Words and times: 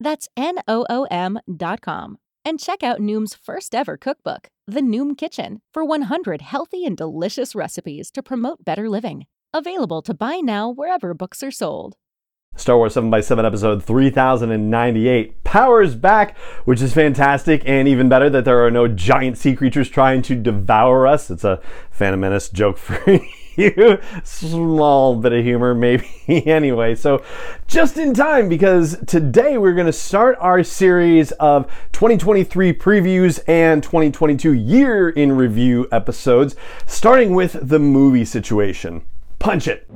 That's 0.00 0.28
N-O-O-M 0.36 1.40
dot 1.56 1.82
com. 1.82 2.18
And 2.44 2.58
check 2.58 2.82
out 2.82 3.00
Noom's 3.00 3.34
first 3.34 3.74
ever 3.74 3.98
cookbook, 3.98 4.48
The 4.66 4.80
Noom 4.80 5.16
Kitchen, 5.16 5.60
for 5.74 5.84
100 5.84 6.40
healthy 6.40 6.86
and 6.86 6.96
delicious 6.96 7.54
recipes 7.54 8.10
to 8.12 8.22
promote 8.22 8.64
better 8.64 8.88
living. 8.88 9.26
Available 9.52 10.00
to 10.02 10.14
buy 10.14 10.36
now 10.36 10.70
wherever 10.70 11.12
books 11.12 11.42
are 11.42 11.50
sold. 11.50 11.96
Star 12.56 12.76
Wars 12.78 12.94
7x7 12.94 13.44
episode 13.44 13.84
3098 13.84 15.44
powers 15.44 15.94
back, 15.94 16.36
which 16.64 16.80
is 16.82 16.92
fantastic, 16.92 17.62
and 17.64 17.86
even 17.86 18.08
better 18.08 18.28
that 18.30 18.44
there 18.44 18.64
are 18.64 18.70
no 18.70 18.88
giant 18.88 19.38
sea 19.38 19.54
creatures 19.54 19.88
trying 19.88 20.22
to 20.22 20.34
devour 20.34 21.06
us. 21.06 21.30
It's 21.30 21.44
a 21.44 21.60
Phantom 21.90 22.20
Menace 22.20 22.48
joke 22.48 22.78
for 22.78 22.98
you. 23.60 23.98
Small 24.24 25.16
bit 25.16 25.32
of 25.32 25.44
humor, 25.44 25.74
maybe. 25.74 26.08
anyway, 26.46 26.94
so 26.94 27.22
just 27.66 27.96
in 27.98 28.14
time 28.14 28.48
because 28.48 28.98
today 29.06 29.58
we're 29.58 29.74
going 29.74 29.86
to 29.86 29.92
start 29.92 30.36
our 30.40 30.62
series 30.64 31.32
of 31.32 31.66
2023 31.92 32.72
previews 32.74 33.40
and 33.46 33.82
2022 33.82 34.52
year 34.52 35.10
in 35.10 35.32
review 35.32 35.86
episodes, 35.92 36.56
starting 36.86 37.34
with 37.34 37.68
the 37.68 37.78
movie 37.78 38.24
situation. 38.24 39.02
Punch 39.38 39.68
it. 39.68 39.86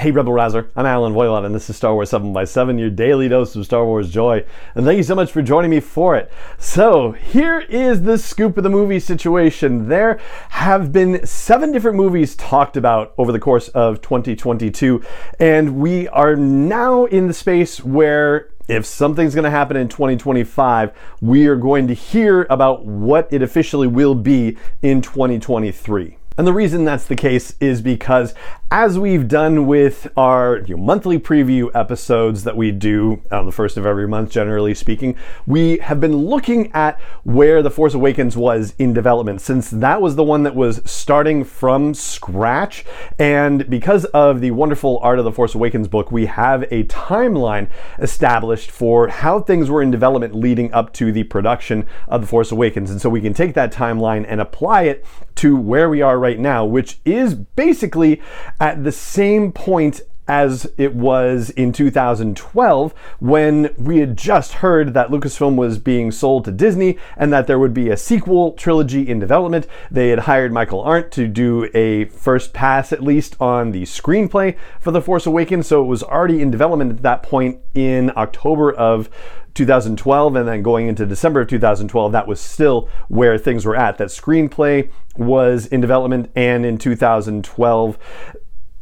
Hey 0.00 0.12
Rebel 0.12 0.32
Rouser, 0.32 0.70
I'm 0.76 0.86
Allen 0.86 1.12
Voivod 1.12 1.44
and 1.44 1.54
this 1.54 1.68
is 1.68 1.76
Star 1.76 1.92
Wars 1.92 2.08
7 2.08 2.32
by 2.32 2.44
7 2.44 2.78
your 2.78 2.88
daily 2.88 3.28
dose 3.28 3.54
of 3.54 3.66
Star 3.66 3.84
Wars 3.84 4.10
joy. 4.10 4.42
And 4.74 4.86
thank 4.86 4.96
you 4.96 5.02
so 5.02 5.14
much 5.14 5.30
for 5.30 5.42
joining 5.42 5.70
me 5.70 5.80
for 5.80 6.16
it. 6.16 6.32
So, 6.58 7.12
here 7.12 7.60
is 7.60 8.00
the 8.00 8.16
scoop 8.16 8.56
of 8.56 8.64
the 8.64 8.70
movie 8.70 8.98
situation. 8.98 9.90
There 9.90 10.18
have 10.48 10.90
been 10.90 11.26
seven 11.26 11.70
different 11.70 11.98
movies 11.98 12.34
talked 12.34 12.78
about 12.78 13.12
over 13.18 13.30
the 13.30 13.38
course 13.38 13.68
of 13.68 14.00
2022, 14.00 15.04
and 15.38 15.76
we 15.76 16.08
are 16.08 16.34
now 16.34 17.04
in 17.04 17.26
the 17.26 17.34
space 17.34 17.84
where 17.84 18.48
if 18.68 18.86
something's 18.86 19.34
going 19.34 19.44
to 19.44 19.50
happen 19.50 19.76
in 19.76 19.90
2025, 19.90 20.92
we 21.20 21.46
are 21.46 21.56
going 21.56 21.86
to 21.88 21.92
hear 21.92 22.46
about 22.48 22.86
what 22.86 23.30
it 23.30 23.42
officially 23.42 23.86
will 23.86 24.14
be 24.14 24.56
in 24.80 25.02
2023. 25.02 26.16
And 26.40 26.46
the 26.46 26.54
reason 26.54 26.86
that's 26.86 27.04
the 27.04 27.16
case 27.16 27.54
is 27.60 27.82
because 27.82 28.32
as 28.72 28.96
we've 28.96 29.26
done 29.26 29.66
with 29.66 30.06
our 30.16 30.58
you 30.58 30.76
know, 30.76 30.82
monthly 30.82 31.18
preview 31.18 31.68
episodes 31.74 32.44
that 32.44 32.56
we 32.56 32.70
do 32.70 33.20
on 33.32 33.44
the 33.44 33.50
first 33.50 33.76
of 33.76 33.84
every 33.84 34.06
month, 34.06 34.30
generally 34.30 34.74
speaking, 34.74 35.16
we 35.44 35.78
have 35.78 35.98
been 35.98 36.16
looking 36.16 36.70
at 36.72 37.00
where 37.24 37.62
The 37.62 37.70
Force 37.70 37.94
Awakens 37.94 38.36
was 38.36 38.74
in 38.78 38.92
development, 38.92 39.40
since 39.40 39.70
that 39.70 40.00
was 40.00 40.14
the 40.14 40.22
one 40.22 40.44
that 40.44 40.54
was 40.54 40.80
starting 40.88 41.42
from 41.42 41.94
scratch. 41.94 42.84
And 43.18 43.68
because 43.68 44.04
of 44.06 44.40
the 44.40 44.52
wonderful 44.52 45.00
Art 45.02 45.18
of 45.18 45.24
the 45.24 45.32
Force 45.32 45.56
Awakens 45.56 45.88
book, 45.88 46.12
we 46.12 46.26
have 46.26 46.62
a 46.70 46.84
timeline 46.84 47.68
established 47.98 48.70
for 48.70 49.08
how 49.08 49.40
things 49.40 49.68
were 49.68 49.82
in 49.82 49.90
development 49.90 50.32
leading 50.36 50.72
up 50.72 50.92
to 50.92 51.10
the 51.10 51.24
production 51.24 51.86
of 52.06 52.20
The 52.20 52.28
Force 52.28 52.52
Awakens. 52.52 52.92
And 52.92 53.00
so 53.00 53.10
we 53.10 53.20
can 53.20 53.34
take 53.34 53.54
that 53.54 53.72
timeline 53.72 54.24
and 54.28 54.40
apply 54.40 54.82
it 54.82 55.04
to 55.36 55.56
where 55.56 55.88
we 55.88 56.02
are 56.02 56.20
right 56.20 56.38
now, 56.38 56.64
which 56.64 57.00
is 57.04 57.34
basically 57.34 58.20
at 58.60 58.84
the 58.84 58.92
same 58.92 59.52
point 59.52 60.02
as 60.28 60.72
it 60.78 60.94
was 60.94 61.50
in 61.50 61.72
2012 61.72 62.94
when 63.18 63.74
we 63.76 63.98
had 63.98 64.16
just 64.16 64.52
heard 64.52 64.94
that 64.94 65.08
Lucasfilm 65.08 65.56
was 65.56 65.76
being 65.76 66.12
sold 66.12 66.44
to 66.44 66.52
Disney 66.52 66.96
and 67.16 67.32
that 67.32 67.48
there 67.48 67.58
would 67.58 67.74
be 67.74 67.90
a 67.90 67.96
sequel 67.96 68.52
trilogy 68.52 69.08
in 69.08 69.18
development. 69.18 69.66
They 69.90 70.10
had 70.10 70.20
hired 70.20 70.52
Michael 70.52 70.82
Arndt 70.82 71.10
to 71.12 71.26
do 71.26 71.68
a 71.74 72.04
first 72.04 72.52
pass, 72.52 72.92
at 72.92 73.02
least, 73.02 73.34
on 73.40 73.72
the 73.72 73.82
screenplay 73.82 74.56
for 74.78 74.92
The 74.92 75.02
Force 75.02 75.26
Awakens, 75.26 75.66
so 75.66 75.82
it 75.82 75.86
was 75.86 76.04
already 76.04 76.40
in 76.40 76.52
development 76.52 76.92
at 76.92 77.02
that 77.02 77.24
point 77.24 77.58
in 77.74 78.12
October 78.16 78.72
of 78.72 79.10
2012 79.54 80.36
and 80.36 80.48
then 80.48 80.62
going 80.62 80.86
into 80.86 81.04
December 81.04 81.40
of 81.40 81.48
2012, 81.48 82.12
that 82.12 82.28
was 82.28 82.40
still 82.40 82.88
where 83.08 83.36
things 83.36 83.66
were 83.66 83.74
at. 83.74 83.98
That 83.98 84.08
screenplay 84.08 84.90
was 85.16 85.66
in 85.66 85.80
development, 85.80 86.30
and 86.36 86.64
in 86.64 86.78
2012, 86.78 87.98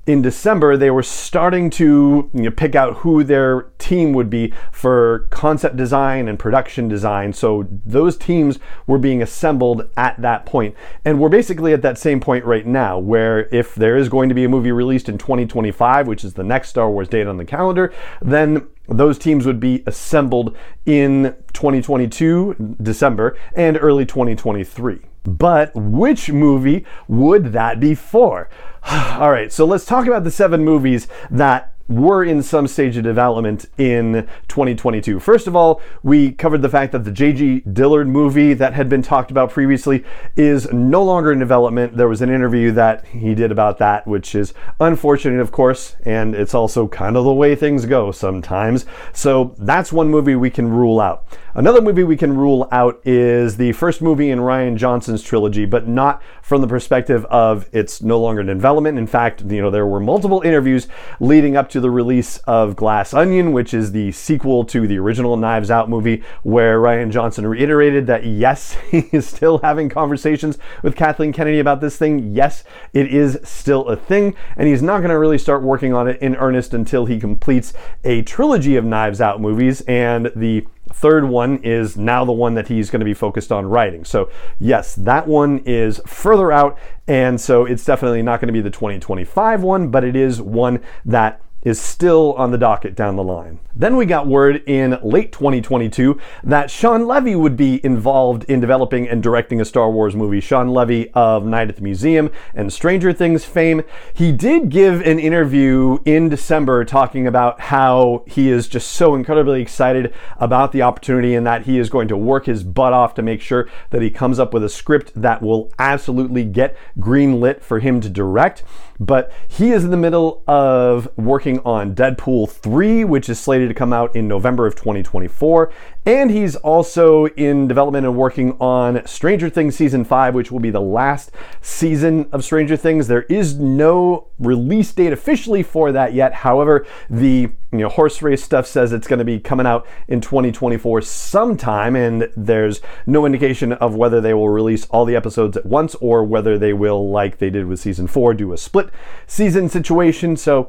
in 0.09 0.23
December, 0.23 0.75
they 0.75 0.91
were 0.91 1.03
starting 1.03 1.69
to 1.69 2.31
you 2.33 2.43
know, 2.45 2.51
pick 2.51 2.75
out 2.75 2.97
who 2.97 3.23
their 3.23 3.65
team 3.77 4.15
would 4.15 4.31
be 4.31 4.55
for 4.73 5.29
concept 5.29 5.77
design 5.77 6.29
and 6.29 6.39
production 6.39 6.89
design. 6.89 7.35
So 7.35 7.69
those 7.85 8.17
teams 8.17 8.59
were 8.87 8.97
being 8.97 9.21
assembled 9.21 9.87
at 9.99 10.19
that 10.23 10.47
point. 10.47 10.75
And 11.05 11.21
we're 11.21 11.29
basically 11.29 11.75
at 11.75 11.83
that 11.83 11.99
same 11.99 12.21
point 12.21 12.47
right 12.47 12.67
now, 12.67 12.99
where 12.99 13.55
if 13.55 13.75
there 13.75 13.99
is 13.99 14.09
going 14.09 14.31
to 14.31 14.35
be 14.35 14.45
a 14.45 14.49
movie 14.49 14.73
released 14.73 15.11
in 15.11 15.19
2025, 15.19 16.09
which 16.09 16.25
is 16.25 16.33
the 16.33 16.43
next 16.43 16.71
Star 16.71 16.91
Wars 16.91 17.09
date 17.09 17.27
on 17.27 17.37
the 17.37 17.45
calendar, 17.45 17.93
then 18.23 18.67
those 18.89 19.19
teams 19.19 19.47
would 19.47 19.61
be 19.61 19.83
assembled 19.87 20.57
in 20.87 21.37
2022, 21.53 22.77
December, 22.83 23.37
and 23.55 23.79
early 23.81 24.07
2023. 24.07 25.01
But 25.25 25.73
which 25.75 26.31
movie 26.31 26.87
would 27.07 27.53
that 27.53 27.81
be 27.81 27.95
for? 27.95 28.49
All 28.91 29.31
right, 29.31 29.53
so 29.53 29.65
let's 29.65 29.85
talk 29.85 30.07
about 30.07 30.25
the 30.25 30.31
seven 30.31 30.65
movies 30.65 31.07
that 31.31 31.75
were 31.89 32.23
in 32.23 32.43
some 32.43 32.67
stage 32.67 32.97
of 32.97 33.05
development 33.05 33.67
in 33.79 34.29
2022. 34.49 35.19
First 35.19 35.47
of 35.47 35.57
all, 35.57 35.81
we 36.03 36.33
covered 36.33 36.63
the 36.63 36.69
fact 36.69 36.93
that 36.93 37.05
the 37.05 37.11
J.D. 37.11 37.61
Dillard 37.73 38.09
movie 38.09 38.53
that 38.55 38.75
had 38.75 38.89
been 38.89 39.03
talked 39.03 39.31
about 39.31 39.51
previously 39.51 40.05
is 40.37 40.71
no 40.73 41.03
longer 41.03 41.33
in 41.33 41.39
development. 41.39 41.97
There 41.97 42.09
was 42.09 42.21
an 42.21 42.31
interview 42.31 42.73
that 42.73 43.07
he 43.07 43.35
did 43.35 43.51
about 43.51 43.79
that, 43.79 44.07
which 44.07 44.35
is 44.35 44.53
unfortunate, 44.81 45.41
of 45.41 45.51
course, 45.51 45.97
and 46.05 46.35
it's 46.35 46.55
also 46.55 46.87
kind 46.89 47.17
of 47.17 47.25
the 47.25 47.33
way 47.33 47.55
things 47.55 47.87
go 47.87 48.13
sometimes. 48.13 48.85
So 49.13 49.55
that's 49.59 49.93
one 49.93 50.09
movie 50.09 50.35
we 50.35 50.51
can 50.51 50.69
rule 50.69 51.01
out. 51.01 51.25
Another 51.55 51.81
movie 51.81 52.05
we 52.05 52.17
can 52.17 52.37
rule 52.37 52.69
out 52.71 53.01
is 53.05 53.57
the 53.57 53.73
first 53.73 54.01
movie 54.01 54.31
in 54.31 54.39
Rian 54.39 54.77
Johnson's 54.77 55.23
trilogy, 55.23 55.65
but 55.65 55.89
not 55.89 56.23
from 56.41 56.61
the 56.61 56.69
perspective 56.69 57.25
of 57.25 57.69
it's 57.73 58.01
no 58.01 58.21
longer 58.21 58.43
in 58.43 58.47
development. 58.47 58.97
In 58.97 59.09
fact, 59.09 59.43
you 59.43 59.61
know, 59.61 59.71
there 59.71 59.87
were 59.87 59.99
multiple 59.99 60.41
interviews 60.43 60.87
leading 61.19 61.57
up 61.57 61.69
to 61.71 61.78
the 61.81 61.91
release 61.91 62.39
of 62.39 62.77
Glass 62.77 63.15
Onion, 63.15 63.53
which 63.53 63.75
is 63.75 63.93
the 63.93 64.13
sequel 64.13 64.65
to 64.65 64.87
the 64.87 64.99
original 64.99 65.37
Knives 65.37 65.71
Out 65.71 65.89
movie, 65.89 66.23
where 66.43 66.81
Rian 66.81 67.11
Johnson 67.11 67.47
reiterated 67.47 68.07
that 68.07 68.25
yes, 68.25 68.75
he 68.91 69.09
is 69.13 69.27
still 69.27 69.59
having 69.59 69.89
conversations 69.89 70.59
with 70.83 70.97
Kathleen 70.97 71.33
Kennedy 71.33 71.59
about 71.59 71.81
this 71.81 71.97
thing. 71.97 72.35
Yes, 72.35 72.65
it 72.93 73.09
is 73.09 73.39
still 73.43 73.87
a 73.89 73.97
thing, 73.97 74.35
and 74.57 74.69
he's 74.69 74.83
not 74.83 74.99
going 74.99 75.11
to 75.11 75.19
really 75.19 75.39
start 75.39 75.63
working 75.63 75.93
on 75.95 76.09
it 76.09 76.21
in 76.21 76.37
earnest 76.37 76.75
until 76.75 77.07
he 77.07 77.19
completes 77.19 77.73
a 78.05 78.23
trilogy 78.23 78.77
of 78.77 78.85
Knives 78.85 79.21
Out 79.21 79.41
movies 79.41 79.81
and 79.83 80.31
the 80.35 80.67
third 80.93 81.25
one 81.25 81.59
is 81.63 81.97
now 81.97 82.25
the 82.25 82.33
one 82.33 82.55
that 82.55 82.69
he's 82.69 82.91
going 82.91 83.01
to 83.01 83.05
be 83.05 83.15
focused 83.15 83.53
on 83.53 83.67
writing. 83.67 84.05
So, 84.05 84.31
yes, 84.59 84.95
that 84.97 85.27
one 85.27 85.59
is 85.65 86.01
further 86.07 86.51
out, 86.51 86.79
and 87.07 87.41
so 87.41 87.65
it's 87.65 87.85
definitely 87.85 88.23
not 88.23 88.41
going 88.41 88.49
to 88.49 88.53
be 88.53 88.61
the 88.61 88.71
2025 88.71 89.63
one, 89.63 89.91
but 89.91 90.05
it 90.05 90.17
is 90.17 90.41
one 90.41 90.83
that 91.05 91.41
is 91.63 91.81
still 91.81 92.35
on 92.35 92.51
the 92.51 92.59
docket 92.59 92.95
down 92.95 93.17
the 93.17 93.23
line. 93.23 93.59
Then 93.75 93.97
we 93.97 94.07
got 94.07 94.27
word 94.27 94.63
in 94.67 94.99
late 95.03 95.33
2022 95.33 96.19
that 96.45 96.71
Shawn 96.71 97.07
Levy 97.07 97.37
would 97.37 97.57
be 97.57 97.85
involved 97.85 98.45
in 98.45 98.61
developing 98.61 99.09
and 99.09 99.23
directing 99.23 99.61
a 99.61 99.65
Star 99.65 99.91
Wars 99.91 100.17
movie. 100.17 100.41
Shawn 100.41 100.69
Levy 100.69 101.11
of 101.13 101.45
Night 101.45 101.69
at 101.69 101.77
the 101.77 101.83
Museum 101.83 102.31
and 102.55 102.73
Stranger 102.73 103.13
Things 103.13 103.45
fame. 103.45 103.83
He 104.15 104.33
did 104.33 104.69
give 104.69 105.01
an 105.03 105.19
interview 105.19 105.99
in 106.05 106.29
December 106.29 106.85
talking 106.85 107.27
about 107.27 107.61
how 107.61 108.25
he 108.27 108.51
is 108.51 108.69
just 108.69 108.91
so 108.91 109.15
incredibly 109.15 109.61
excited 109.63 110.13
about 110.39 110.73
the 110.73 110.83
opportunity 110.83 111.35
and 111.35 111.47
that 111.47 111.63
he 111.63 111.79
is 111.79 111.91
going 111.91 112.09
to 112.09 112.17
work 112.17 112.47
his 112.47 112.65
butt 112.65 112.93
off 112.93 113.15
to 113.15 113.23
make 113.23 113.41
sure 113.41 113.69
that 113.91 114.03
he 114.03 114.11
comes 114.11 114.39
up 114.39 114.53
with 114.53 114.65
a 114.65 114.69
script 114.69 115.13
that 115.15 115.43
will 115.43 115.73
absolutely 115.79 116.45
get 116.45 116.77
green 116.99 117.41
lit 117.41 117.63
for 117.63 117.79
him 117.81 118.01
to 118.01 118.09
direct. 118.09 118.65
But 119.01 119.33
he 119.47 119.71
is 119.71 119.85
in 119.85 119.91
the 119.91 119.97
middle 119.97 120.43
of 120.49 121.09
working 121.17 121.61
on 121.61 121.95
Deadpool 121.95 122.51
3, 122.51 123.05
which 123.05 123.29
is 123.29 123.39
slated 123.39 123.69
to 123.69 123.75
come 123.75 123.93
out 123.93 124.15
in 124.17 124.27
November 124.27 124.67
of 124.67 124.75
2024. 124.75 125.73
And 126.07 126.31
he's 126.31 126.57
also 126.57 127.27
in 127.27 127.69
development 127.69 128.07
and 128.07 128.17
working 128.17 128.57
on 128.61 129.05
Stranger 129.07 129.51
Things 129.51 129.77
Season 129.77 130.05
5, 130.05 130.35
which 130.35 130.51
will 130.51 130.61
be 130.61 130.71
the 130.71 130.81
last 130.81 131.31
season 131.61 132.29
of 132.33 132.45
Stranger 132.45 132.77
Things. 132.77 133.09
There 133.09 133.23
is 133.23 133.59
no 133.59 134.29
release 134.39 134.91
date 134.93 135.13
officially 135.13 135.63
for 135.63 135.93
that 135.93 136.15
yet. 136.15 136.33
However, 136.33 136.87
the 137.11 137.51
you 137.73 137.79
know 137.79 137.89
horse 137.91 138.23
race 138.23 138.43
stuff 138.43 138.67
says 138.67 138.93
it's 138.93 139.07
going 139.07 139.19
to 139.19 139.25
be 139.25 139.39
coming 139.39 139.67
out 139.67 139.87
in 140.07 140.23
2024 140.23 141.03
sometime 141.03 141.95
and 141.95 142.31
there's 142.35 142.81
no 143.07 143.27
indication 143.27 143.75
of 143.75 143.95
whether 143.95 144.23
they 144.23 144.33
will 144.33 144.49
release 144.49 144.87
all 144.87 145.05
the 145.05 145.15
episodes 145.15 145.55
at 145.55 145.67
once 145.67 145.95
or 145.97 146.25
whether 146.25 146.57
they 146.57 146.73
will 146.73 147.11
like 147.11 147.37
they 147.37 147.51
did 147.51 147.67
with 147.67 147.79
season 147.79 148.07
4 148.07 148.33
do 148.33 148.55
a 148.55 148.57
split 148.57 148.89
season 149.27 149.69
situation. 149.69 150.37
So 150.37 150.69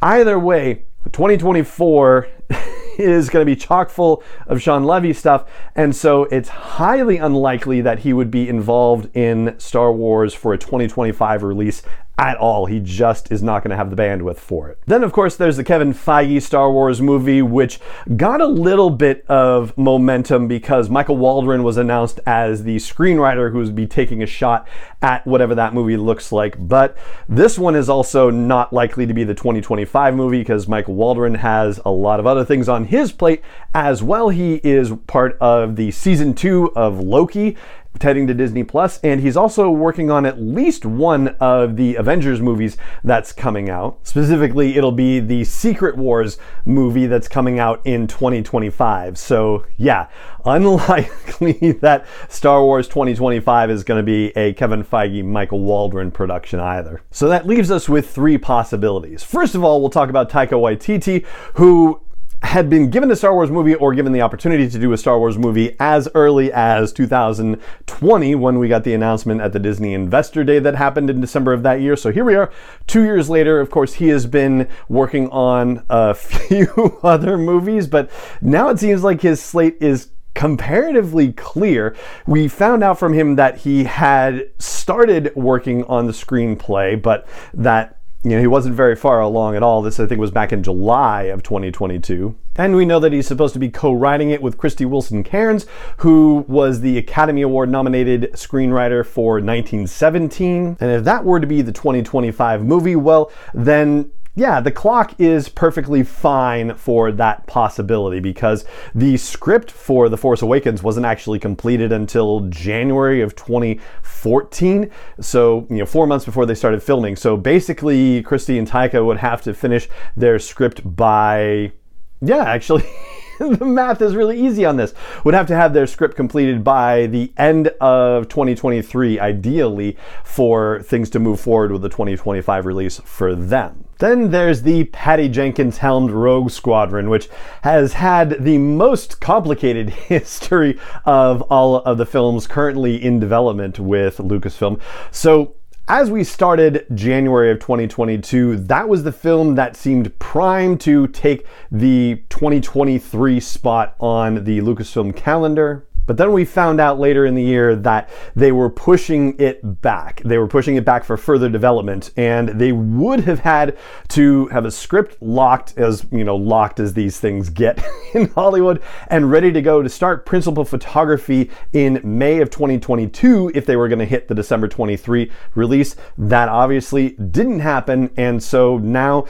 either 0.00 0.38
way, 0.38 0.84
2024 1.12 2.28
is 3.02 3.30
going 3.30 3.44
to 3.44 3.50
be 3.50 3.56
chock 3.56 3.90
full 3.90 4.22
of 4.46 4.60
Shawn 4.60 4.84
Levy 4.84 5.12
stuff, 5.12 5.48
and 5.74 5.94
so 5.94 6.24
it's 6.24 6.48
highly 6.48 7.16
unlikely 7.16 7.80
that 7.80 8.00
he 8.00 8.12
would 8.12 8.30
be 8.30 8.48
involved 8.48 9.14
in 9.16 9.54
Star 9.58 9.92
Wars 9.92 10.34
for 10.34 10.52
a 10.52 10.58
2025 10.58 11.42
release 11.42 11.82
at 12.18 12.36
all. 12.36 12.66
He 12.66 12.80
just 12.80 13.32
is 13.32 13.42
not 13.42 13.62
going 13.62 13.70
to 13.70 13.76
have 13.76 13.90
the 13.90 13.96
bandwidth 13.96 14.36
for 14.36 14.68
it. 14.68 14.78
Then, 14.86 15.02
of 15.02 15.12
course, 15.12 15.36
there's 15.36 15.56
the 15.56 15.64
Kevin 15.64 15.94
Feige 15.94 16.42
Star 16.42 16.70
Wars 16.70 17.00
movie, 17.00 17.40
which 17.40 17.80
got 18.16 18.40
a 18.40 18.46
little 18.46 18.90
bit 18.90 19.24
of 19.26 19.76
momentum 19.78 20.46
because 20.46 20.90
Michael 20.90 21.16
Waldron 21.16 21.62
was 21.62 21.78
announced 21.78 22.20
as 22.26 22.64
the 22.64 22.76
screenwriter 22.76 23.52
who's 23.52 23.70
be 23.70 23.86
taking 23.86 24.22
a 24.22 24.26
shot 24.26 24.68
at 25.00 25.26
whatever 25.26 25.54
that 25.54 25.72
movie 25.72 25.96
looks 25.96 26.30
like. 26.30 26.56
But 26.58 26.96
this 27.28 27.58
one 27.58 27.74
is 27.74 27.88
also 27.88 28.28
not 28.28 28.72
likely 28.72 29.06
to 29.06 29.14
be 29.14 29.24
the 29.24 29.34
2025 29.34 30.14
movie 30.14 30.40
because 30.40 30.68
Michael 30.68 30.94
Waldron 30.94 31.36
has 31.36 31.80
a 31.84 31.90
lot 31.90 32.20
of 32.20 32.26
other 32.26 32.44
things 32.44 32.68
on 32.68 32.84
his 32.84 33.12
plate 33.12 33.42
as 33.74 34.02
well. 34.02 34.28
He 34.28 34.56
is 34.56 34.92
part 35.06 35.38
of 35.40 35.76
the 35.76 35.90
season 35.90 36.34
two 36.34 36.70
of 36.76 37.00
Loki 37.00 37.56
heading 38.00 38.26
to 38.26 38.34
Disney 38.34 38.64
Plus, 38.64 38.98
and 39.00 39.20
he's 39.20 39.36
also 39.36 39.70
working 39.70 40.10
on 40.10 40.24
at 40.24 40.40
least 40.40 40.86
one 40.86 41.28
of 41.40 41.76
the 41.76 41.96
Avengers 41.96 42.40
movies 42.40 42.76
that's 43.04 43.32
coming 43.32 43.68
out. 43.68 43.98
Specifically, 44.06 44.76
it'll 44.76 44.92
be 44.92 45.20
the 45.20 45.44
Secret 45.44 45.96
Wars 45.96 46.38
movie 46.64 47.06
that's 47.06 47.28
coming 47.28 47.58
out 47.58 47.80
in 47.84 48.06
2025. 48.06 49.18
So, 49.18 49.66
yeah, 49.76 50.08
unlikely 50.44 51.72
that 51.80 52.06
Star 52.28 52.62
Wars 52.64 52.88
2025 52.88 53.70
is 53.70 53.84
going 53.84 53.98
to 53.98 54.04
be 54.04 54.28
a 54.36 54.54
Kevin 54.54 54.82
Feige, 54.82 55.24
Michael 55.24 55.60
Waldron 55.60 56.10
production 56.10 56.60
either. 56.60 57.02
So 57.10 57.28
that 57.28 57.46
leaves 57.46 57.70
us 57.70 57.88
with 57.88 58.08
three 58.08 58.38
possibilities. 58.38 59.22
First 59.22 59.54
of 59.54 59.62
all, 59.62 59.80
we'll 59.80 59.90
talk 59.90 60.08
about 60.08 60.30
Taika 60.30 60.52
Waititi, 60.52 61.26
who 61.54 62.00
had 62.42 62.70
been 62.70 62.90
given 62.90 63.10
a 63.10 63.16
Star 63.16 63.34
Wars 63.34 63.50
movie 63.50 63.74
or 63.74 63.94
given 63.94 64.12
the 64.12 64.22
opportunity 64.22 64.68
to 64.68 64.78
do 64.78 64.92
a 64.92 64.98
Star 64.98 65.18
Wars 65.18 65.36
movie 65.36 65.76
as 65.78 66.08
early 66.14 66.52
as 66.52 66.92
2020 66.92 68.34
when 68.34 68.58
we 68.58 68.66
got 68.66 68.82
the 68.84 68.94
announcement 68.94 69.40
at 69.40 69.52
the 69.52 69.58
Disney 69.58 69.94
Investor 69.94 70.42
Day 70.42 70.58
that 70.58 70.74
happened 70.74 71.10
in 71.10 71.20
December 71.20 71.52
of 71.52 71.62
that 71.62 71.80
year. 71.80 71.96
So 71.96 72.10
here 72.10 72.24
we 72.24 72.34
are, 72.34 72.50
two 72.86 73.02
years 73.02 73.28
later. 73.28 73.60
Of 73.60 73.70
course, 73.70 73.94
he 73.94 74.08
has 74.08 74.26
been 74.26 74.68
working 74.88 75.28
on 75.28 75.84
a 75.90 76.14
few 76.14 76.98
other 77.02 77.36
movies, 77.36 77.86
but 77.86 78.10
now 78.40 78.68
it 78.70 78.78
seems 78.78 79.04
like 79.04 79.20
his 79.20 79.42
slate 79.42 79.76
is 79.80 80.10
comparatively 80.34 81.32
clear. 81.32 81.94
We 82.26 82.48
found 82.48 82.82
out 82.82 82.98
from 82.98 83.12
him 83.12 83.36
that 83.36 83.58
he 83.58 83.84
had 83.84 84.50
started 84.58 85.32
working 85.36 85.84
on 85.84 86.06
the 86.06 86.12
screenplay, 86.12 87.00
but 87.00 87.26
that 87.52 87.99
you 88.22 88.30
know, 88.30 88.40
he 88.40 88.46
wasn't 88.46 88.74
very 88.74 88.96
far 88.96 89.20
along 89.20 89.56
at 89.56 89.62
all. 89.62 89.80
This, 89.80 89.98
I 89.98 90.06
think, 90.06 90.20
was 90.20 90.30
back 90.30 90.52
in 90.52 90.62
July 90.62 91.22
of 91.24 91.42
2022. 91.42 92.36
And 92.56 92.76
we 92.76 92.84
know 92.84 93.00
that 93.00 93.12
he's 93.12 93.26
supposed 93.26 93.54
to 93.54 93.58
be 93.58 93.70
co 93.70 93.94
writing 93.94 94.30
it 94.30 94.42
with 94.42 94.58
Krysty 94.58 94.84
Wilson 94.84 95.24
Cairns, 95.24 95.64
who 95.98 96.44
was 96.46 96.82
the 96.82 96.98
Academy 96.98 97.40
Award 97.40 97.70
nominated 97.70 98.30
screenwriter 98.34 99.06
for 99.06 99.34
1917. 99.34 100.76
And 100.78 100.90
if 100.90 101.04
that 101.04 101.24
were 101.24 101.40
to 101.40 101.46
be 101.46 101.62
the 101.62 101.72
2025 101.72 102.62
movie, 102.62 102.96
well, 102.96 103.32
then 103.54 104.10
yeah, 104.36 104.60
the 104.60 104.70
clock 104.70 105.18
is 105.18 105.48
perfectly 105.48 106.04
fine 106.04 106.74
for 106.74 107.10
that 107.12 107.46
possibility 107.48 108.20
because 108.20 108.64
the 108.94 109.16
script 109.16 109.72
for 109.72 110.08
The 110.08 110.16
Force 110.16 110.40
Awakens 110.40 110.84
wasn't 110.84 111.04
actually 111.04 111.40
completed 111.40 111.90
until 111.90 112.40
January 112.48 113.22
of 113.22 113.34
2014. 113.34 114.90
So, 115.20 115.66
you 115.68 115.78
know, 115.78 115.86
four 115.86 116.06
months 116.06 116.24
before 116.24 116.46
they 116.46 116.54
started 116.54 116.80
filming. 116.80 117.16
So 117.16 117.36
basically, 117.36 118.22
Krysty 118.22 118.56
and 118.56 118.68
Taika 118.68 119.04
would 119.04 119.18
have 119.18 119.42
to 119.42 119.52
finish 119.52 119.88
their 120.16 120.38
script 120.38 120.96
by, 120.96 121.72
yeah, 122.20 122.44
actually. 122.44 122.84
the 123.40 123.64
math 123.64 124.00
is 124.00 124.14
really 124.14 124.40
easy 124.40 124.64
on 124.64 124.76
this. 124.76 124.94
Would 125.24 125.34
have 125.34 125.48
to 125.48 125.56
have 125.56 125.74
their 125.74 125.88
script 125.88 126.14
completed 126.14 126.62
by 126.62 127.06
the 127.06 127.32
end 127.36 127.68
of 127.80 128.28
2023, 128.28 129.18
ideally, 129.18 129.96
for 130.22 130.82
things 130.82 131.10
to 131.10 131.18
move 131.18 131.40
forward 131.40 131.72
with 131.72 131.82
the 131.82 131.88
2025 131.88 132.64
release 132.64 133.00
for 133.00 133.34
them. 133.34 133.86
Then 134.00 134.30
there's 134.30 134.62
the 134.62 134.84
Patty 134.84 135.28
Jenkins 135.28 135.78
helmed 135.78 136.10
Rogue 136.10 136.50
Squadron, 136.50 137.10
which 137.10 137.28
has 137.62 137.92
had 137.92 138.42
the 138.42 138.58
most 138.58 139.20
complicated 139.20 139.90
history 140.10 140.78
of 141.04 141.42
all 141.42 141.76
of 141.76 141.98
the 141.98 142.06
films 142.06 142.46
currently 142.46 143.02
in 143.02 143.20
development 143.20 143.78
with 143.78 144.16
Lucasfilm. 144.16 144.80
So 145.10 145.54
as 145.86 146.08
we 146.08 146.22
started 146.22 146.86
January 146.94 147.50
of 147.50 147.58
2022, 147.58 148.56
that 148.56 148.88
was 148.88 149.02
the 149.02 149.10
film 149.10 149.56
that 149.56 149.76
seemed 149.76 150.16
primed 150.18 150.80
to 150.82 151.08
take 151.08 151.44
the 151.70 152.22
2023 152.30 153.40
spot 153.40 153.96
on 153.98 154.44
the 154.44 154.60
Lucasfilm 154.60 155.16
calendar. 155.16 155.88
But 156.10 156.16
then 156.16 156.32
we 156.32 156.44
found 156.44 156.80
out 156.80 156.98
later 156.98 157.24
in 157.24 157.36
the 157.36 157.42
year 157.42 157.76
that 157.76 158.10
they 158.34 158.50
were 158.50 158.68
pushing 158.68 159.38
it 159.38 159.80
back. 159.80 160.20
They 160.24 160.38
were 160.38 160.48
pushing 160.48 160.74
it 160.74 160.84
back 160.84 161.04
for 161.04 161.16
further 161.16 161.48
development, 161.48 162.10
and 162.16 162.48
they 162.48 162.72
would 162.72 163.20
have 163.20 163.38
had 163.38 163.78
to 164.08 164.48
have 164.48 164.64
a 164.64 164.72
script 164.72 165.22
locked, 165.22 165.78
as 165.78 166.04
you 166.10 166.24
know, 166.24 166.34
locked 166.34 166.80
as 166.80 166.94
these 166.94 167.20
things 167.20 167.48
get 167.48 167.80
in 168.14 168.26
Hollywood, 168.30 168.82
and 169.06 169.30
ready 169.30 169.52
to 169.52 169.62
go 169.62 169.82
to 169.82 169.88
start 169.88 170.26
principal 170.26 170.64
photography 170.64 171.48
in 171.74 172.00
May 172.02 172.40
of 172.40 172.50
2022 172.50 173.52
if 173.54 173.64
they 173.64 173.76
were 173.76 173.86
going 173.86 174.00
to 174.00 174.04
hit 174.04 174.26
the 174.26 174.34
December 174.34 174.66
23 174.66 175.30
release. 175.54 175.94
That 176.18 176.48
obviously 176.48 177.10
didn't 177.10 177.60
happen, 177.60 178.10
and 178.16 178.42
so 178.42 178.78
now 178.78 179.26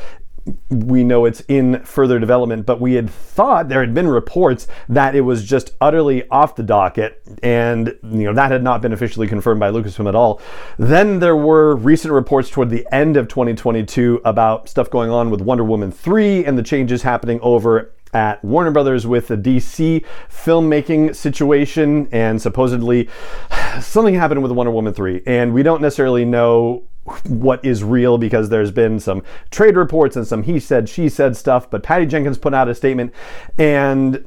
we 0.69 1.05
know 1.05 1.25
it's 1.25 1.41
in 1.49 1.83
further 1.85 2.19
development, 2.19 2.67
but 2.67 2.81
we 2.81 2.95
had 2.95 3.11
thought 3.11 3.69
there 3.69 3.81
had 3.81 3.95
been 3.95 4.09
reports 4.09 4.67
that 4.89 5.15
it 5.15 5.21
was 5.23 5.45
just 5.45 5.75
utterly 5.81 6.29
off 6.29 6.57
the 6.57 6.63
docket, 6.63 7.23
and 7.43 7.89
you 8.03 8.25
know 8.25 8.33
that 8.33 8.51
had 8.51 8.63
not 8.63 8.83
been 8.83 8.93
officially 8.93 9.27
confirmed 9.27 9.61
by 9.61 9.71
Lucasfilm 9.71 10.09
at 10.09 10.15
all. 10.15 10.41
Then 10.79 11.19
there 11.19 11.37
were 11.37 11.77
recent 11.77 12.13
reports 12.13 12.51
toward 12.51 12.71
the 12.71 12.87
end 12.93 13.17
of 13.17 13.29
2022 13.29 14.21
about 14.25 14.69
stuff 14.69 14.91
going 14.91 15.11
on 15.11 15.31
with 15.31 15.41
Wonder 15.41 15.65
Woman 15.65 15.93
3 15.93 16.45
and 16.45 16.57
the 16.57 16.63
changes 16.63 17.03
happening 17.03 17.41
over 17.43 17.93
at 18.13 18.45
Warner 18.45 18.71
Brothers 18.71 19.07
with 19.07 19.29
the 19.29 19.37
DC 19.37 20.05
filmmaking 20.29 21.15
situation, 21.15 22.09
and 22.13 22.41
supposedly 22.41 23.09
something 23.81 24.15
happened 24.15 24.43
with 24.43 24.53
Wonder 24.53 24.73
Woman 24.73 24.93
3, 24.93 25.23
and 25.27 25.55
we 25.55 25.63
don't 25.63 25.81
necessarily 25.81 26.25
know 26.25 26.85
what 27.27 27.65
is 27.65 27.85
real 27.85 28.19
because 28.19 28.49
there's 28.49 28.71
been 28.71 29.01
some 29.01 29.23
trade 29.51 29.77
reports 29.77 30.17
and 30.17 30.27
some 30.27 30.43
he 30.43 30.61
said, 30.61 30.89
she 30.89 31.09
said 31.09 31.37
stuff. 31.37 31.71
But 31.71 31.83
Patty 31.83 32.07
Jenkins 32.07 32.39
put 32.39 32.55
out 32.55 32.69
a 32.69 32.75
statement 32.75 33.13
and 33.59 34.25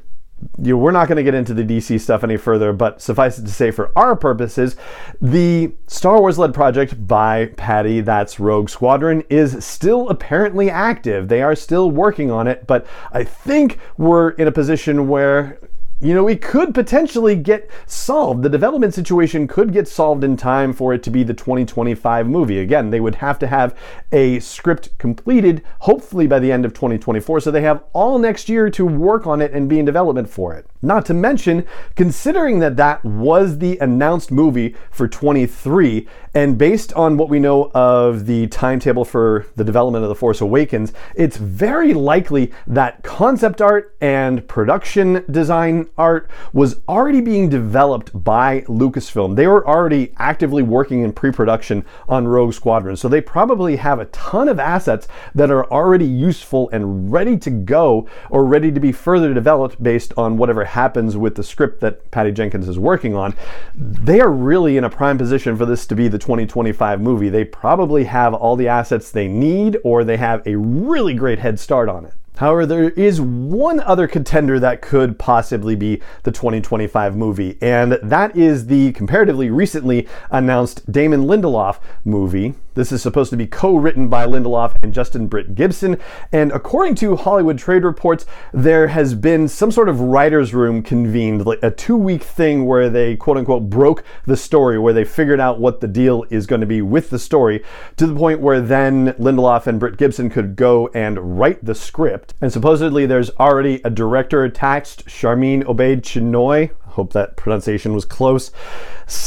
you 0.61 0.73
know, 0.73 0.77
we're 0.77 0.91
not 0.91 1.07
going 1.07 1.17
to 1.17 1.23
get 1.23 1.33
into 1.33 1.53
the 1.53 1.63
DC 1.63 1.99
stuff 1.99 2.23
any 2.23 2.37
further, 2.37 2.73
but 2.73 3.01
suffice 3.01 3.39
it 3.39 3.43
to 3.43 3.51
say, 3.51 3.71
for 3.71 3.91
our 3.97 4.15
purposes, 4.15 4.75
the 5.21 5.73
Star 5.87 6.19
Wars 6.19 6.37
led 6.37 6.53
project 6.53 7.07
by 7.07 7.47
Patty, 7.57 8.01
that's 8.01 8.39
Rogue 8.39 8.69
Squadron, 8.69 9.23
is 9.29 9.63
still 9.63 10.09
apparently 10.09 10.69
active. 10.69 11.27
They 11.27 11.41
are 11.41 11.55
still 11.55 11.91
working 11.91 12.31
on 12.31 12.47
it, 12.47 12.67
but 12.67 12.85
I 13.11 13.23
think 13.23 13.79
we're 13.97 14.31
in 14.31 14.47
a 14.47 14.51
position 14.51 15.07
where 15.07 15.59
you 16.03 16.13
know, 16.13 16.27
it 16.27 16.41
could 16.41 16.73
potentially 16.73 17.35
get 17.35 17.69
solved. 17.85 18.43
The 18.43 18.49
development 18.49 18.93
situation 18.93 19.47
could 19.47 19.71
get 19.71 19.87
solved 19.87 20.23
in 20.23 20.35
time 20.35 20.73
for 20.73 20.93
it 20.93 21.01
to 21.03 21.09
be 21.09 21.23
the 21.23 21.33
2025 21.33 22.27
movie. 22.27 22.59
Again, 22.59 22.89
they 22.89 22.99
would 22.99 23.15
have 23.15 23.39
to 23.39 23.47
have 23.47 23.77
a 24.11 24.39
script 24.39 24.97
completed, 24.97 25.63
hopefully 25.79 26.27
by 26.27 26.39
the 26.39 26.51
end 26.51 26.65
of 26.65 26.73
2024, 26.73 27.39
so 27.39 27.51
they 27.51 27.61
have 27.61 27.83
all 27.93 28.19
next 28.19 28.49
year 28.49 28.69
to 28.69 28.85
work 28.85 29.25
on 29.25 29.41
it 29.41 29.53
and 29.53 29.69
be 29.69 29.79
in 29.79 29.85
development 29.85 30.29
for 30.29 30.53
it. 30.53 30.65
Not 30.81 31.05
to 31.05 31.13
mention, 31.13 31.65
considering 31.95 32.59
that 32.59 32.75
that 32.75 33.03
was 33.05 33.59
the 33.59 33.77
announced 33.79 34.29
movie 34.29 34.75
for 34.91 35.07
23, 35.07 36.05
and 36.35 36.57
based 36.57 36.93
on 36.93 37.17
what 37.17 37.29
we 37.29 37.39
know 37.39 37.69
of 37.75 38.25
the 38.25 38.47
timetable 38.47 39.05
for 39.05 39.45
the 39.55 39.63
development 39.63 40.03
of 40.03 40.09
The 40.09 40.15
Force 40.15 40.41
Awakens, 40.41 40.91
it's 41.15 41.37
very 41.37 41.93
likely 41.93 42.51
that 42.65 43.03
concept 43.03 43.61
art 43.61 43.95
and 44.01 44.47
production 44.47 45.23
design 45.29 45.89
art 45.95 46.29
was 46.51 46.81
already 46.89 47.21
being 47.21 47.49
developed 47.49 48.23
by 48.23 48.61
Lucasfilm. 48.61 49.35
They 49.35 49.45
were 49.45 49.67
already 49.67 50.13
actively 50.17 50.63
working 50.63 51.03
in 51.03 51.13
pre 51.13 51.31
production 51.31 51.85
on 52.09 52.27
Rogue 52.27 52.53
Squadron, 52.53 52.95
so 52.95 53.07
they 53.07 53.21
probably 53.21 53.75
have 53.75 53.99
a 53.99 54.05
ton 54.05 54.49
of 54.49 54.59
assets 54.59 55.07
that 55.35 55.51
are 55.51 55.69
already 55.71 56.05
useful 56.05 56.67
and 56.71 57.11
ready 57.11 57.37
to 57.37 57.51
go 57.51 58.09
or 58.31 58.43
ready 58.43 58.71
to 58.71 58.79
be 58.79 58.91
further 58.91 59.33
developed 59.35 59.81
based 59.83 60.13
on 60.17 60.37
whatever 60.37 60.65
happens 60.65 61.15
with 61.15 61.35
the 61.35 61.43
script 61.43 61.79
that 61.81 62.09
Patty 62.09 62.31
Jenkins 62.31 62.67
is 62.67 62.79
working 62.79 63.13
on. 63.13 63.35
They 63.75 64.19
are 64.19 64.31
really 64.31 64.77
in 64.77 64.83
a 64.83 64.89
prime 64.89 65.19
position 65.19 65.55
for 65.55 65.65
this 65.65 65.85
to 65.85 65.95
be 65.95 66.07
the 66.07 66.22
2025 66.23 67.01
movie. 67.01 67.27
They 67.27 67.43
probably 67.43 68.05
have 68.05 68.33
all 68.33 68.55
the 68.55 68.69
assets 68.69 69.11
they 69.11 69.27
need 69.27 69.77
or 69.83 70.05
they 70.05 70.15
have 70.15 70.41
a 70.47 70.55
really 70.55 71.13
great 71.13 71.39
head 71.39 71.59
start 71.59 71.89
on 71.89 72.05
it. 72.05 72.13
However, 72.37 72.65
there 72.65 72.89
is 72.91 73.19
one 73.19 73.81
other 73.81 74.07
contender 74.07 74.57
that 74.59 74.81
could 74.81 75.19
possibly 75.19 75.75
be 75.75 76.01
the 76.23 76.31
2025 76.31 77.15
movie, 77.15 77.57
and 77.61 77.99
that 78.01 78.35
is 78.35 78.67
the 78.67 78.93
comparatively 78.93 79.49
recently 79.49 80.07
announced 80.31 80.89
Damon 80.91 81.25
Lindelof 81.25 81.79
movie. 82.05 82.55
This 82.75 82.91
is 82.91 83.01
supposed 83.01 83.29
to 83.29 83.37
be 83.37 83.45
co 83.45 83.75
written 83.75 84.07
by 84.07 84.25
Lindelof 84.25 84.75
and 84.81 84.93
Justin 84.93 85.27
Britt 85.27 85.53
Gibson, 85.53 85.97
and 86.31 86.51
according 86.51 86.95
to 86.95 87.15
Hollywood 87.15 87.57
Trade 87.57 87.83
Reports, 87.83 88.25
there 88.51 88.87
has 88.87 89.13
been 89.13 89.47
some 89.47 89.71
sort 89.71 89.89
of 89.89 89.99
writer's 89.99 90.53
room 90.53 90.81
convened, 90.81 91.45
like 91.45 91.59
a 91.61 91.69
two 91.69 91.95
week 91.95 92.23
thing 92.23 92.65
where 92.65 92.89
they 92.89 93.15
quote 93.15 93.37
unquote 93.37 93.69
broke 93.69 94.03
the 94.25 94.35
story, 94.35 94.79
where 94.79 94.93
they 94.93 95.05
figured 95.05 95.39
out 95.39 95.59
what 95.59 95.81
the 95.81 95.87
deal 95.87 96.25
is 96.29 96.47
going 96.47 96.61
to 96.61 96.67
be 96.67 96.81
with 96.81 97.11
the 97.11 97.19
story, 97.19 97.63
to 97.97 98.07
the 98.07 98.15
point 98.15 98.39
where 98.39 98.59
then 98.61 99.13
Lindelof 99.13 99.67
and 99.67 99.79
Britt 99.79 99.97
Gibson 99.97 100.29
could 100.29 100.55
go 100.55 100.89
and 100.95 101.39
write 101.39 101.63
the 101.63 101.75
script. 101.75 102.33
And 102.41 102.51
supposedly 102.51 103.05
there's 103.05 103.29
already 103.39 103.81
a 103.83 103.89
director 103.89 104.43
attached, 104.43 105.05
Sharmeen 105.05 105.63
Obaid 105.63 106.01
Chinoy. 106.01 106.71
Hope 106.93 107.13
that 107.13 107.35
pronunciation 107.37 107.93
was 107.93 108.05
close. 108.05 108.51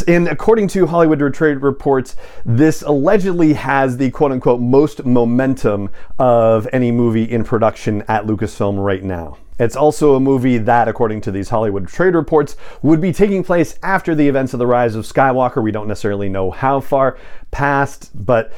And 0.06 0.28
according 0.28 0.68
to 0.68 0.86
Hollywood 0.86 1.34
Trade 1.34 1.62
Reports, 1.62 2.14
this 2.44 2.82
allegedly 2.82 3.54
has 3.54 3.96
the 3.96 4.10
quote 4.12 4.30
unquote 4.30 4.60
most 4.60 5.04
momentum 5.04 5.90
of 6.18 6.68
any 6.72 6.92
movie 6.92 7.24
in 7.24 7.42
production 7.42 8.02
at 8.08 8.24
Lucasfilm 8.24 8.84
right 8.84 9.02
now. 9.02 9.38
It's 9.58 9.74
also 9.74 10.14
a 10.14 10.20
movie 10.20 10.58
that, 10.58 10.86
according 10.86 11.22
to 11.22 11.32
these 11.32 11.48
Hollywood 11.48 11.88
trade 11.88 12.14
reports, 12.14 12.56
would 12.82 13.00
be 13.00 13.12
taking 13.12 13.42
place 13.42 13.78
after 13.82 14.14
the 14.14 14.28
events 14.28 14.52
of 14.52 14.58
the 14.58 14.66
Rise 14.66 14.94
of 14.94 15.06
Skywalker. 15.06 15.62
We 15.62 15.72
don't 15.72 15.88
necessarily 15.88 16.28
know 16.28 16.50
how 16.50 16.80
far 16.80 17.18
past, 17.50 18.10
but 18.14 18.52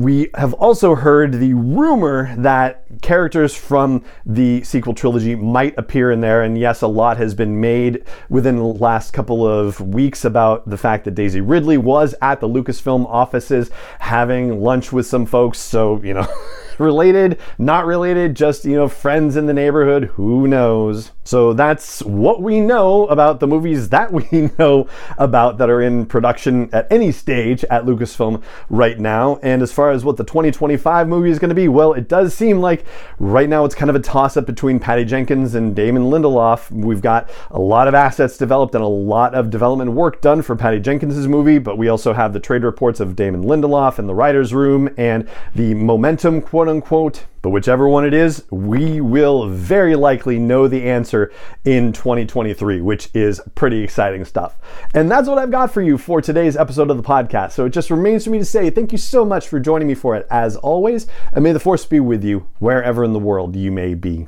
we 0.00 0.30
have 0.34 0.54
also 0.54 0.94
heard 0.94 1.34
the 1.34 1.52
rumor 1.52 2.34
that 2.38 2.84
characters 3.02 3.54
from 3.54 4.02
the 4.24 4.62
sequel 4.64 4.94
trilogy 4.94 5.34
might 5.34 5.76
appear 5.76 6.10
in 6.10 6.22
there. 6.22 6.42
And 6.42 6.56
yes, 6.56 6.80
a 6.80 6.86
lot 6.86 7.18
has 7.18 7.34
been 7.34 7.60
made 7.60 8.04
within 8.30 8.56
the 8.56 8.64
last 8.64 9.12
couple 9.12 9.46
of 9.46 9.78
weeks 9.78 10.24
about 10.24 10.68
the 10.68 10.78
fact 10.78 11.04
that 11.04 11.14
Daisy 11.14 11.42
Ridley 11.42 11.76
was 11.76 12.14
at 12.22 12.40
the 12.40 12.48
Lucasfilm 12.48 13.04
offices 13.06 13.70
having 13.98 14.62
lunch 14.62 14.90
with 14.90 15.06
some 15.06 15.26
folks. 15.26 15.58
So, 15.58 16.02
you 16.02 16.14
know. 16.14 16.26
related, 16.78 17.38
not 17.58 17.84
related, 17.84 18.34
just, 18.34 18.64
you 18.64 18.74
know, 18.74 18.88
friends 18.88 19.36
in 19.36 19.44
the 19.44 19.52
neighborhood, 19.52 20.04
who 20.14 20.48
knows? 20.48 21.12
So 21.30 21.52
that's 21.52 22.02
what 22.02 22.42
we 22.42 22.58
know 22.58 23.06
about 23.06 23.38
the 23.38 23.46
movies 23.46 23.90
that 23.90 24.12
we 24.12 24.50
know 24.58 24.88
about 25.16 25.58
that 25.58 25.70
are 25.70 25.80
in 25.80 26.06
production 26.06 26.68
at 26.72 26.90
any 26.90 27.12
stage 27.12 27.62
at 27.70 27.84
Lucasfilm 27.84 28.42
right 28.68 28.98
now. 28.98 29.38
And 29.40 29.62
as 29.62 29.72
far 29.72 29.92
as 29.92 30.04
what 30.04 30.16
the 30.16 30.24
2025 30.24 31.06
movie 31.06 31.30
is 31.30 31.38
going 31.38 31.50
to 31.50 31.54
be, 31.54 31.68
well, 31.68 31.92
it 31.92 32.08
does 32.08 32.34
seem 32.34 32.58
like 32.58 32.84
right 33.20 33.48
now 33.48 33.64
it's 33.64 33.76
kind 33.76 33.90
of 33.90 33.94
a 33.94 34.00
toss 34.00 34.36
up 34.36 34.44
between 34.44 34.80
Patty 34.80 35.04
Jenkins 35.04 35.54
and 35.54 35.76
Damon 35.76 36.10
Lindelof. 36.10 36.68
We've 36.72 37.00
got 37.00 37.30
a 37.52 37.60
lot 37.60 37.86
of 37.86 37.94
assets 37.94 38.36
developed 38.36 38.74
and 38.74 38.82
a 38.82 38.88
lot 38.88 39.32
of 39.36 39.50
development 39.50 39.92
work 39.92 40.20
done 40.20 40.42
for 40.42 40.56
Patty 40.56 40.80
Jenkins' 40.80 41.28
movie, 41.28 41.60
but 41.60 41.78
we 41.78 41.86
also 41.86 42.12
have 42.12 42.32
the 42.32 42.40
trade 42.40 42.64
reports 42.64 42.98
of 42.98 43.14
Damon 43.14 43.44
Lindelof 43.44 44.00
in 44.00 44.08
the 44.08 44.14
writer's 44.16 44.52
room 44.52 44.92
and 44.96 45.28
the 45.54 45.74
momentum, 45.74 46.40
quote 46.40 46.66
unquote. 46.66 47.26
But 47.42 47.50
whichever 47.50 47.88
one 47.88 48.04
it 48.04 48.12
is, 48.12 48.44
we 48.50 49.00
will 49.00 49.48
very 49.48 49.96
likely 49.96 50.38
know 50.38 50.68
the 50.68 50.82
answer 50.84 51.32
in 51.64 51.92
2023, 51.92 52.80
which 52.80 53.08
is 53.14 53.40
pretty 53.54 53.82
exciting 53.82 54.24
stuff. 54.24 54.58
And 54.94 55.10
that's 55.10 55.28
what 55.28 55.38
I've 55.38 55.50
got 55.50 55.72
for 55.72 55.80
you 55.80 55.96
for 55.96 56.20
today's 56.20 56.56
episode 56.56 56.90
of 56.90 56.96
the 56.96 57.02
podcast. 57.02 57.52
So 57.52 57.64
it 57.64 57.70
just 57.70 57.90
remains 57.90 58.24
for 58.24 58.30
me 58.30 58.38
to 58.38 58.44
say 58.44 58.68
thank 58.70 58.92
you 58.92 58.98
so 58.98 59.24
much 59.24 59.48
for 59.48 59.58
joining 59.58 59.88
me 59.88 59.94
for 59.94 60.16
it, 60.16 60.26
as 60.30 60.56
always, 60.56 61.06
and 61.32 61.42
may 61.42 61.52
the 61.52 61.60
force 61.60 61.86
be 61.86 62.00
with 62.00 62.22
you 62.24 62.46
wherever 62.58 63.04
in 63.04 63.12
the 63.12 63.18
world 63.18 63.56
you 63.56 63.72
may 63.72 63.94
be. 63.94 64.26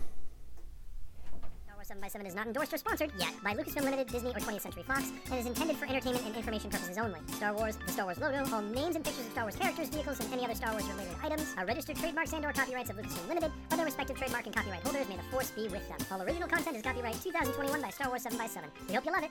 7 2.12 2.26
is 2.26 2.34
not 2.34 2.46
endorsed 2.46 2.74
or 2.74 2.76
sponsored 2.76 3.10
yet 3.18 3.32
by 3.42 3.54
Lucasfilm 3.54 3.84
Limited, 3.84 4.06
Disney, 4.06 4.32
or 4.32 4.34
20th 4.34 4.60
Century 4.60 4.82
Fox, 4.82 5.10
and 5.30 5.40
is 5.40 5.46
intended 5.46 5.78
for 5.78 5.86
entertainment 5.86 6.26
and 6.26 6.36
information 6.36 6.68
purposes 6.68 6.98
only. 6.98 7.18
Star 7.28 7.54
Wars, 7.54 7.78
the 7.86 7.90
Star 7.90 8.04
Wars 8.04 8.20
logo, 8.20 8.44
all 8.54 8.60
names 8.60 8.96
and 8.96 9.04
pictures 9.04 9.24
of 9.24 9.32
Star 9.32 9.44
Wars 9.44 9.56
characters, 9.56 9.88
vehicles, 9.88 10.20
and 10.20 10.30
any 10.30 10.44
other 10.44 10.54
Star 10.54 10.72
Wars 10.72 10.84
related 10.88 11.16
items 11.22 11.54
are 11.56 11.64
registered 11.64 11.96
trademarks 11.96 12.34
and 12.34 12.44
or 12.44 12.52
copyrights 12.52 12.90
of 12.90 12.96
Lucasfilm 12.96 13.28
Limited, 13.28 13.50
or 13.70 13.76
their 13.78 13.86
respective 13.86 14.18
trademark 14.18 14.44
and 14.44 14.54
copyright 14.54 14.82
holders. 14.82 15.08
May 15.08 15.16
the 15.16 15.22
force 15.30 15.52
be 15.52 15.68
with 15.68 15.88
them. 15.88 15.96
All 16.10 16.20
original 16.20 16.48
content 16.48 16.76
is 16.76 16.82
copyright 16.82 17.18
2021 17.22 17.80
by 17.80 17.88
Star 17.88 18.08
Wars 18.08 18.22
7 18.24 18.36
by 18.36 18.46
7 18.46 18.68
We 18.88 18.94
hope 18.94 19.06
you 19.06 19.12
love 19.12 19.24
it. 19.24 19.30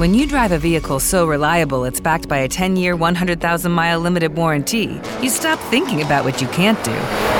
When 0.00 0.12
you 0.12 0.26
drive 0.26 0.50
a 0.50 0.58
vehicle 0.58 0.98
so 0.98 1.24
reliable 1.24 1.84
it's 1.84 2.00
backed 2.00 2.28
by 2.28 2.38
a 2.38 2.48
10 2.48 2.74
year, 2.74 2.96
100,000 2.96 3.70
mile 3.70 4.00
limited 4.00 4.36
warranty, 4.36 5.00
you 5.22 5.28
stop 5.28 5.60
thinking 5.70 6.02
about 6.02 6.24
what 6.24 6.42
you 6.42 6.48
can't 6.48 6.82
do 6.84 7.39